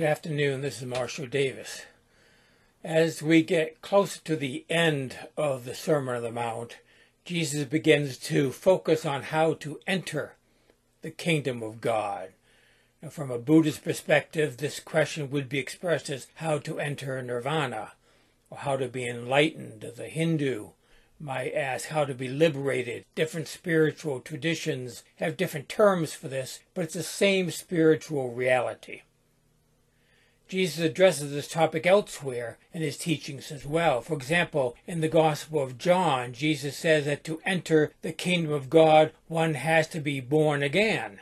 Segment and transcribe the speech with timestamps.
[0.00, 1.82] Good afternoon, this is Marshall Davis.
[2.82, 6.78] As we get closer to the end of the Sermon on the Mount,
[7.26, 10.36] Jesus begins to focus on how to enter
[11.02, 12.30] the kingdom of God.
[13.10, 17.92] From a Buddhist perspective, this question would be expressed as how to enter nirvana
[18.48, 19.82] or how to be enlightened.
[19.82, 20.70] The Hindu
[21.20, 23.04] might ask how to be liberated.
[23.14, 29.02] Different spiritual traditions have different terms for this, but it's the same spiritual reality.
[30.50, 34.00] Jesus addresses this topic elsewhere in his teachings as well.
[34.00, 38.68] For example, in the Gospel of John, Jesus says that to enter the kingdom of
[38.68, 41.20] God, one has to be born again.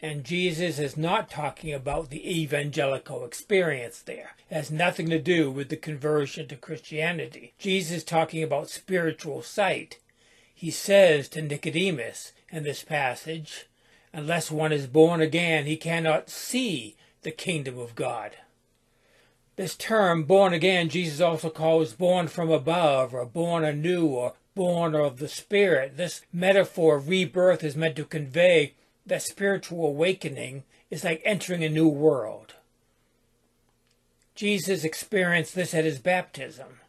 [0.00, 4.36] And Jesus is not talking about the evangelical experience there.
[4.48, 7.54] It has nothing to do with the conversion to Christianity.
[7.58, 9.98] Jesus is talking about spiritual sight.
[10.54, 13.66] He says to Nicodemus in this passage,
[14.12, 18.36] unless one is born again, he cannot see the kingdom of God.
[19.60, 24.94] This term, born again, Jesus also calls born from above, or born anew, or born
[24.94, 25.98] of the Spirit.
[25.98, 28.72] This metaphor of rebirth is meant to convey
[29.04, 32.54] that spiritual awakening is like entering a new world.
[34.34, 36.80] Jesus experienced this at his baptism.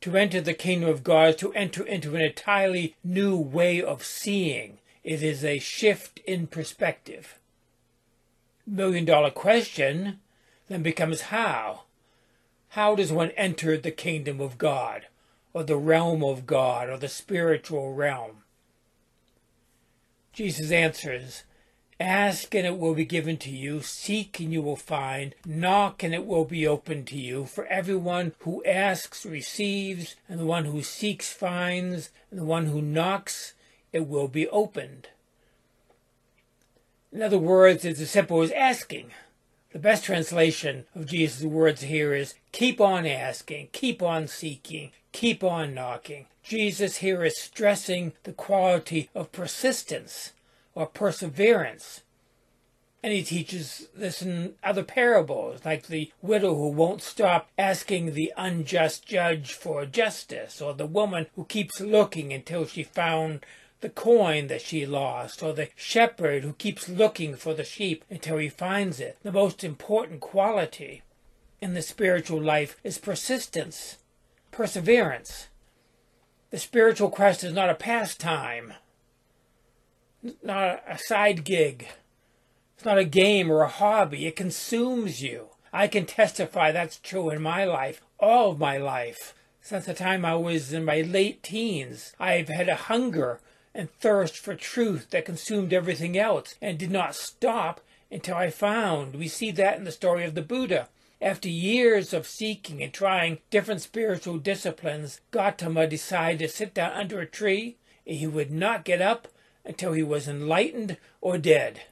[0.00, 4.04] To enter the kingdom of God is to enter into an entirely new way of
[4.04, 4.78] seeing.
[5.04, 7.38] It is a shift in perspective.
[8.66, 10.18] Million dollar question
[10.72, 11.82] then becomes how.
[12.70, 15.06] How does one enter the kingdom of God,
[15.52, 18.44] or the realm of God, or the spiritual realm?
[20.32, 21.44] Jesus answers,
[22.00, 26.14] Ask and it will be given to you, seek and you will find, knock and
[26.14, 27.44] it will be opened to you.
[27.44, 32.82] For everyone who asks receives, and the one who seeks finds, and the one who
[32.82, 33.54] knocks
[33.92, 35.08] it will be opened.
[37.12, 39.10] In other words, it's as simple as asking.
[39.72, 45.42] The best translation of Jesus' words here is keep on asking, keep on seeking, keep
[45.42, 46.26] on knocking.
[46.42, 50.34] Jesus here is stressing the quality of persistence
[50.74, 52.02] or perseverance.
[53.02, 58.32] And he teaches this in other parables, like the widow who won't stop asking the
[58.36, 63.44] unjust judge for justice, or the woman who keeps looking until she found
[63.82, 68.38] the coin that she lost, or the shepherd who keeps looking for the sheep until
[68.38, 69.18] he finds it.
[69.22, 71.02] The most important quality
[71.60, 73.98] in the spiritual life is persistence,
[74.50, 75.48] perseverance.
[76.50, 78.74] The spiritual quest is not a pastime,
[80.42, 81.88] not a side gig.
[82.76, 84.26] It's not a game or a hobby.
[84.26, 85.48] It consumes you.
[85.72, 89.34] I can testify that's true in my life, all of my life.
[89.60, 93.40] Since the time I was in my late teens, I've had a hunger
[93.74, 99.14] and thirst for truth that consumed everything else and did not stop until I found.
[99.14, 100.88] We see that in the story of the Buddha.
[101.20, 107.20] After years of seeking and trying different spiritual disciplines, Gautama decided to sit down under
[107.20, 109.28] a tree and he would not get up
[109.64, 111.82] until he was enlightened or dead.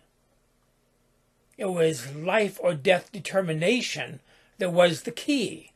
[1.56, 4.20] It was life or death determination
[4.58, 5.72] that was the key,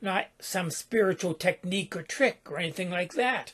[0.00, 3.52] not some spiritual technique or trick or anything like that.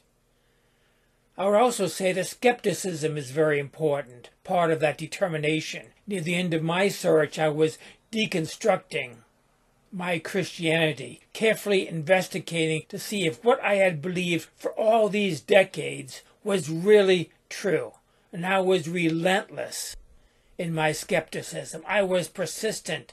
[1.38, 5.88] I would also say that skepticism is very important, part of that determination.
[6.06, 7.78] Near the end of my search, I was
[8.10, 9.16] deconstructing
[9.92, 16.22] my Christianity, carefully investigating to see if what I had believed for all these decades
[16.42, 17.92] was really true.
[18.32, 19.94] And I was relentless
[20.59, 21.82] in my skepticism.
[21.86, 23.12] I was persistent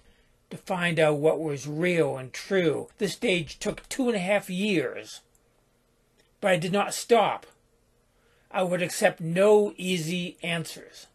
[0.50, 2.90] to find out what was real and true.
[3.00, 5.22] This stage took two and a half years.
[6.40, 7.46] But I did not stop.
[8.54, 11.08] I would accept no easy answers.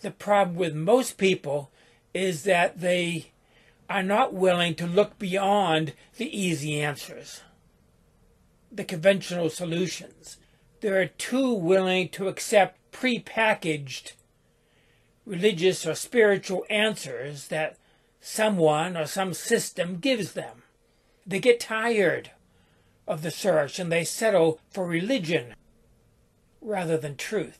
[0.00, 1.70] The problem with most people
[2.14, 3.32] is that they
[3.90, 7.42] are not willing to look beyond the easy answers,
[8.72, 10.38] the conventional solutions.
[10.80, 14.12] They're too willing to accept prepackaged
[15.26, 17.76] religious or spiritual answers that
[18.20, 20.62] someone or some system gives them.
[21.26, 22.30] They get tired
[23.06, 25.54] of the search and they settle for religion
[26.60, 27.58] rather than truth.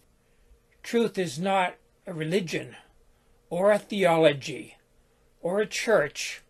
[0.83, 1.75] Truth is not
[2.07, 2.77] a religion
[3.51, 4.77] or a theology
[5.41, 6.43] or a church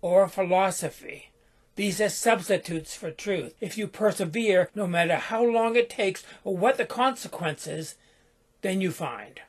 [0.00, 1.30] or a philosophy.
[1.76, 3.54] These are substitutes for truth.
[3.60, 7.94] If you persevere, no matter how long it takes or what the consequences,
[8.62, 9.40] then you find.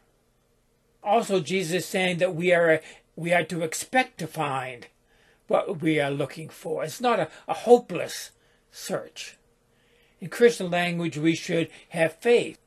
[1.03, 2.81] Also, Jesus is saying that we are
[3.15, 4.87] we are to expect to find
[5.47, 6.83] what we are looking for.
[6.83, 8.31] It's not a, a hopeless
[8.71, 9.38] search.
[10.21, 12.59] In Christian language, we should have faith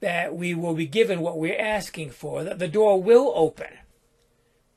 [0.00, 3.78] that we will be given what we're asking for, that the door will open.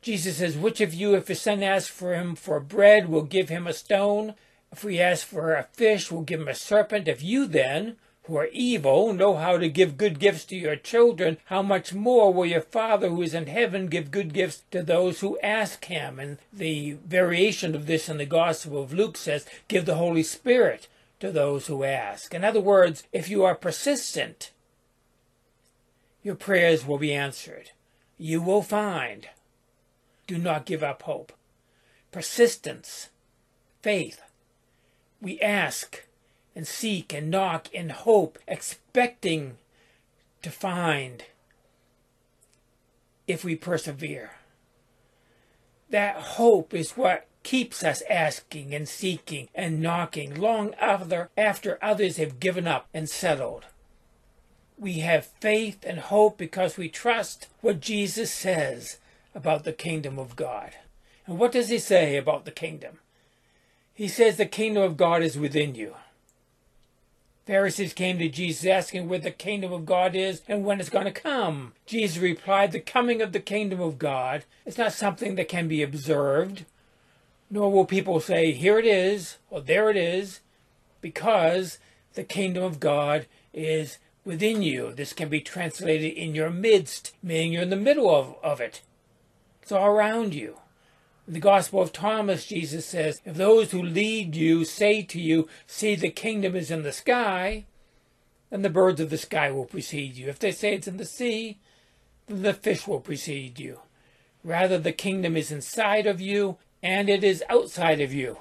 [0.02, 3.50] Jesus says, Which of you, if his son asks for him for bread, will give
[3.50, 4.36] him a stone?
[4.72, 7.08] If we ask for a fish, will give him a serpent?
[7.08, 11.38] If you then, who are evil, know how to give good gifts to your children,
[11.46, 15.22] how much more will your Father who is in heaven give good gifts to those
[15.22, 16.20] who ask him?
[16.20, 20.88] And the variation of this in the Gospel of Luke says, Give the Holy Spirit
[21.20, 22.34] to those who ask.
[22.34, 24.52] In other words, if you are persistent,
[26.24, 27.72] your prayers will be answered.
[28.18, 29.28] You will find.
[30.28, 31.32] Do not give up hope.
[32.12, 33.10] Persistence,
[33.82, 34.22] faith.
[35.22, 36.04] We ask
[36.56, 39.58] and seek and knock and hope, expecting
[40.42, 41.26] to find
[43.28, 44.32] if we persevere.
[45.90, 52.18] That hope is what keeps us asking and seeking and knocking long after, after others
[52.18, 53.66] have given up and settled.
[54.80, 58.98] We have faith and hope because we trust what Jesus says
[59.36, 60.72] about the kingdom of God.
[61.28, 62.98] And what does he say about the kingdom?
[63.94, 65.94] He says the kingdom of God is within you.
[67.46, 71.06] Pharisees came to Jesus asking where the kingdom of God is and when it's going
[71.06, 71.74] to come.
[71.86, 75.84] Jesus replied, The coming of the kingdom of God is not something that can be
[75.84, 76.66] observed,
[77.50, 80.42] nor will people say, Here it is, or there it is,
[81.02, 81.80] because
[82.14, 84.94] the kingdom of God is within you.
[84.94, 88.82] This can be translated in your midst, meaning you're in the middle of, of it.
[89.62, 90.58] It's all around you.
[91.28, 95.48] In the Gospel of Thomas, Jesus says, If those who lead you say to you,
[95.66, 97.66] See, the kingdom is in the sky,
[98.50, 100.28] then the birds of the sky will precede you.
[100.28, 101.58] If they say it's in the sea,
[102.28, 103.80] then the fish will precede you.
[104.44, 108.38] Rather, the kingdom is inside of you, and it is outside of you.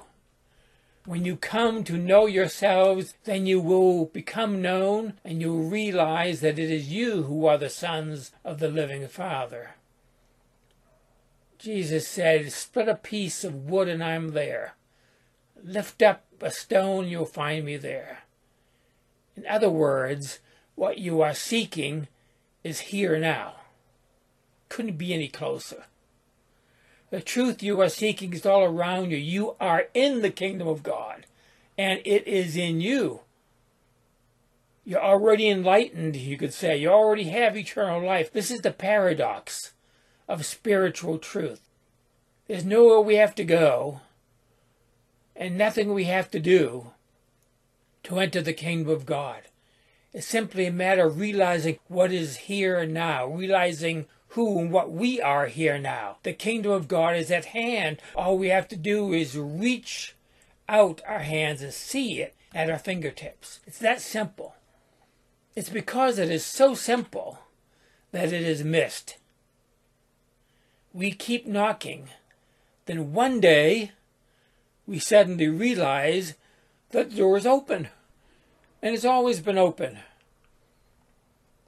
[1.03, 6.41] When you come to know yourselves, then you will become known, and you will realize
[6.41, 9.71] that it is you who are the sons of the living Father.
[11.57, 14.75] Jesus said, Split a piece of wood and I'm there.
[15.63, 18.25] Lift up a stone, you'll find me there.
[19.35, 20.37] In other words,
[20.75, 22.09] what you are seeking
[22.63, 23.55] is here now.
[24.69, 25.85] Couldn't be any closer.
[27.09, 29.17] The truth you are seeking is all around you.
[29.17, 31.25] You are in the kingdom of God,
[31.77, 33.21] and it is in you.
[34.83, 36.77] You're already enlightened, you could say.
[36.77, 38.31] You already have eternal life.
[38.31, 39.73] This is the paradox
[40.27, 41.61] of spiritual truth.
[42.47, 44.01] There's nowhere we have to go
[45.35, 46.91] and nothing we have to do
[48.03, 49.41] to enter the kingdom of God.
[50.13, 54.91] It's simply a matter of realizing what is here and now, realizing who and what
[54.91, 56.17] we are here now.
[56.23, 57.97] The kingdom of God is at hand.
[58.15, 60.15] All we have to do is reach
[60.67, 63.59] out our hands and see it at our fingertips.
[63.65, 64.55] It's that simple.
[65.55, 67.39] It's because it is so simple
[68.11, 69.17] that it is missed
[70.95, 72.07] we keep knocking,
[72.85, 73.91] then one day
[74.87, 76.35] we suddenly realize
[76.91, 77.89] that the door is open.
[78.81, 79.97] And it's always been open.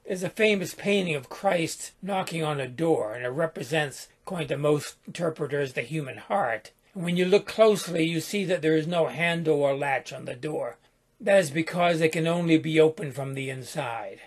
[0.08, 4.56] There's a famous painting of Christ knocking on a door, and it represents, according to
[4.56, 6.70] most interpreters, the human heart.
[6.94, 10.24] And when you look closely, you see that there is no handle or latch on
[10.24, 10.78] the door.
[11.20, 14.20] That is because it can only be opened from the inside.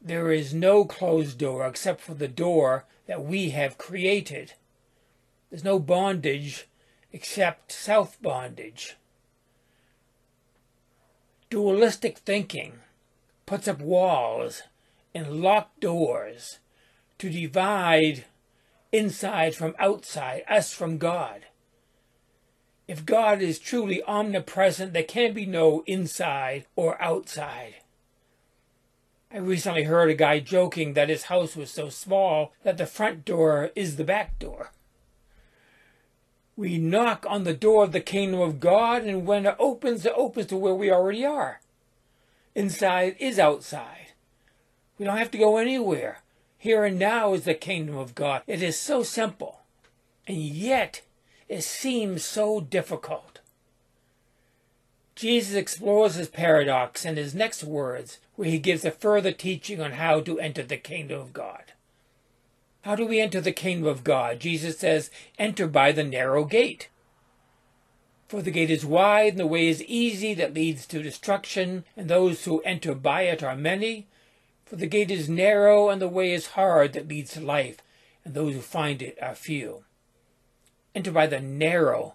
[0.00, 4.52] There is no closed door except for the door that we have created.
[5.50, 6.68] There's no bondage
[7.12, 8.96] except self bondage.
[11.50, 12.74] Dualistic thinking
[13.52, 14.62] puts up walls
[15.14, 16.58] and locked doors
[17.18, 18.24] to divide
[18.92, 21.42] inside from outside, us from God.
[22.88, 27.74] If God is truly omnipresent, there can be no inside or outside.
[29.30, 33.26] I recently heard a guy joking that his house was so small that the front
[33.26, 34.72] door is the back door.
[36.56, 40.14] We knock on the door of the kingdom of God, and when it opens, it
[40.16, 41.60] opens to where we already are.
[42.54, 44.12] Inside is outside.
[44.98, 46.20] We don't have to go anywhere.
[46.58, 48.42] Here and now is the kingdom of God.
[48.46, 49.62] It is so simple,
[50.26, 51.02] and yet
[51.48, 53.40] it seems so difficult.
[55.14, 59.92] Jesus explores this paradox in his next words, where he gives a further teaching on
[59.92, 61.72] how to enter the kingdom of God.
[62.82, 64.40] How do we enter the kingdom of God?
[64.40, 66.88] Jesus says, Enter by the narrow gate.
[68.32, 72.08] For the gate is wide and the way is easy that leads to destruction, and
[72.08, 74.06] those who enter by it are many.
[74.64, 77.82] For the gate is narrow and the way is hard that leads to life,
[78.24, 79.84] and those who find it are few.
[80.94, 82.14] Enter by the narrow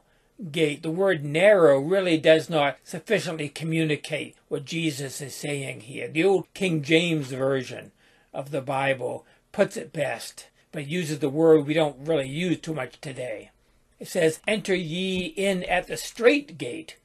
[0.52, 0.82] gate.
[0.82, 6.08] The word narrow really does not sufficiently communicate what Jesus is saying here.
[6.08, 7.92] The old King James Version
[8.34, 12.74] of the Bible puts it best, but uses the word we don't really use too
[12.74, 13.52] much today.
[14.00, 16.98] It says, Enter ye in at the strait gate,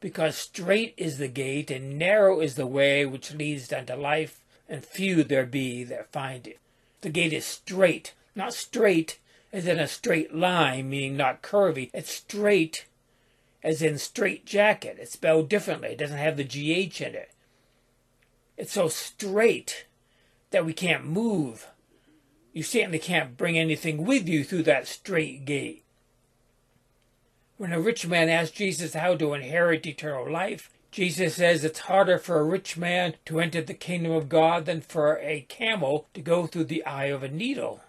[0.00, 4.84] because strait is the gate, and narrow is the way which leads unto life, and
[4.84, 6.58] few there be that find it.
[7.00, 9.18] The gate is strait, not straight
[9.52, 11.90] as in a straight line, meaning not curvy.
[11.94, 12.86] It's strait
[13.62, 14.98] as in strait jacket.
[15.00, 15.90] It's spelled differently.
[15.90, 17.30] It doesn't have the GH in it.
[18.56, 19.86] It's so strait
[20.50, 21.68] that we can't move.
[22.56, 25.84] You certainly can't bring anything with you through that strait gate.
[27.58, 32.16] When a rich man asked Jesus how to inherit eternal life, Jesus says it's harder
[32.16, 36.22] for a rich man to enter the kingdom of God than for a camel to
[36.22, 37.82] go through the eye of a needle.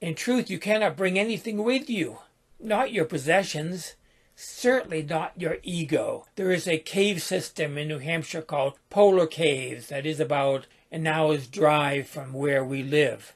[0.00, 2.18] In truth, you cannot bring anything with you,
[2.58, 3.94] not your possessions,
[4.34, 6.26] certainly not your ego.
[6.34, 11.06] There is a cave system in New Hampshire called Polar Caves that is about an
[11.06, 13.34] hour's drive from where we live.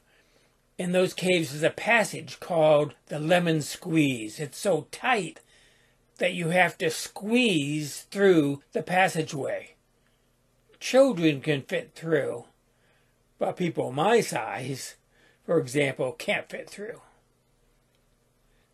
[0.77, 4.39] In those caves is a passage called the Lemon Squeeze.
[4.39, 5.39] It's so tight
[6.17, 9.75] that you have to squeeze through the passageway.
[10.79, 12.45] Children can fit through,
[13.39, 14.95] but people my size
[15.45, 17.01] for example, can't fit through.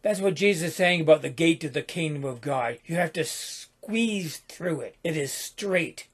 [0.01, 2.79] That's what Jesus is saying about the gate to the kingdom of God.
[2.85, 4.95] You have to squeeze through it.
[5.03, 6.07] It is strait.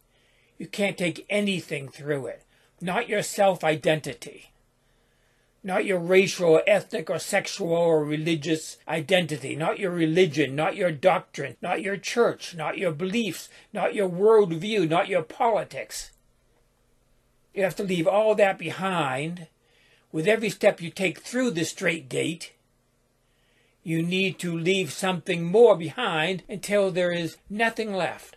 [0.57, 2.43] You can't take anything through it.
[2.79, 4.51] Not your self identity.
[5.63, 9.55] Not your racial, or ethnic, or sexual, or religious identity.
[9.55, 10.55] Not your religion.
[10.55, 11.57] Not your doctrine.
[11.61, 12.55] Not your church.
[12.55, 13.49] Not your beliefs.
[13.73, 14.87] Not your worldview.
[14.87, 16.11] Not your politics.
[17.53, 19.47] You have to leave all that behind
[20.11, 22.53] with every step you take through the strait gate,
[23.83, 28.36] you need to leave something more behind until there is nothing left.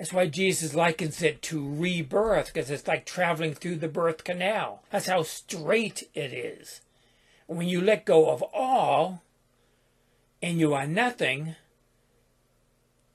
[0.00, 4.82] That's why Jesus likens it to rebirth, because it's like traveling through the birth canal.
[4.90, 6.80] That's how strait it is.
[7.46, 9.20] When you let go of all
[10.40, 11.54] and you are nothing,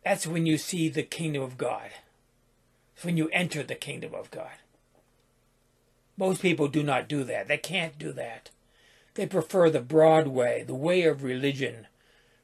[0.04, 1.90] that's when you see the kingdom of God.
[2.96, 4.54] It's when you enter the kingdom of God.
[6.18, 7.48] Most people do not do that.
[7.48, 8.52] They can't do that.
[9.16, 11.88] They prefer the broad way, the way of religion,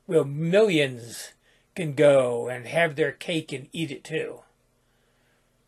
[0.08, 1.34] where millions
[1.75, 4.42] can go and have their cake and eat it too.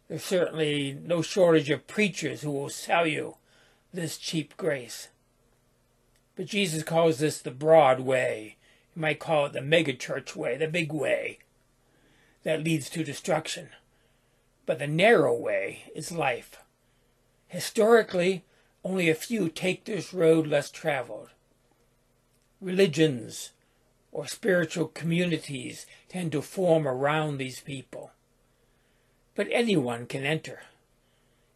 [0.07, 3.37] There's certainly no shortage of preachers who will sell you
[3.93, 5.09] this cheap grace.
[6.35, 8.57] But Jesus calls this the broad way.
[8.95, 11.39] You might call it the megachurch way, the big way
[12.43, 13.69] that leads to destruction.
[14.65, 16.57] But the narrow way is life.
[17.47, 18.43] Historically,
[18.83, 21.29] only a few take this road less traveled.
[22.59, 23.51] Religions
[24.13, 28.11] or spiritual communities tend to form around these people.
[29.35, 30.61] But anyone can enter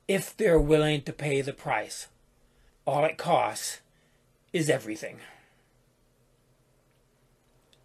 [0.08, 2.08] if they're willing to pay the price.
[2.86, 3.82] All it costs
[4.52, 5.20] is everything.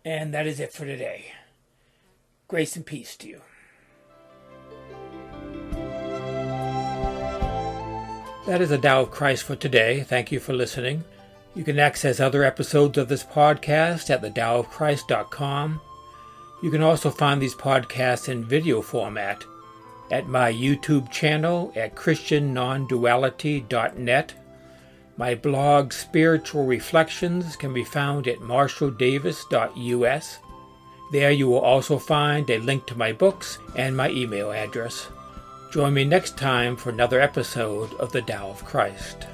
[0.04, 1.32] And that is it for today.
[2.48, 3.40] Grace and peace to you.
[8.46, 10.00] That is the Tao of Christ for today.
[10.00, 11.04] Thank you for listening.
[11.54, 15.82] You can access other episodes of this podcast at thedaoofchrist.com.
[16.62, 19.44] You can also find these podcasts in video format
[20.10, 24.34] at my YouTube channel at christiannonduality.net.
[25.18, 30.38] My blog Spiritual Reflections can be found at marshalldavis.us.
[31.12, 35.08] There you will also find a link to my books and my email address.
[35.70, 39.26] Join me next time for another episode of The Tao of Christ.